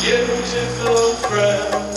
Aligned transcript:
beautiful 0.00 1.14
friend. 1.28 1.87